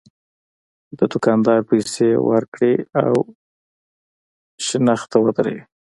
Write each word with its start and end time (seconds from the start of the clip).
د 0.97 0.99
دوکاندار 1.11 1.59
پیسې 1.69 2.09
ورکړي 2.29 2.73
او 3.03 3.13
شنخته 4.65 5.17
ودروي. 5.21 5.61